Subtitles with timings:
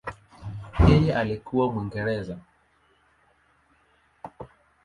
[0.87, 2.37] Yeye alikuwa Mwingereza.